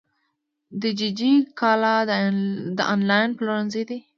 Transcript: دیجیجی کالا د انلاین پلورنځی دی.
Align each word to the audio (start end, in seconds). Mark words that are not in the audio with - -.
دیجیجی 0.81 1.33
کالا 1.59 1.95
د 2.77 2.79
انلاین 2.93 3.29
پلورنځی 3.37 3.83
دی. 3.89 3.99